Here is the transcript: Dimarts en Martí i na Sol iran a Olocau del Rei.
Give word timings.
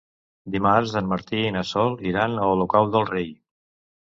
Dimarts 0.53 0.93
en 1.01 1.11
Martí 1.11 1.43
i 1.49 1.53
na 1.57 1.63
Sol 1.73 1.93
iran 2.13 2.35
a 2.47 2.51
Olocau 2.55 2.91
del 2.97 3.07
Rei. 3.15 3.31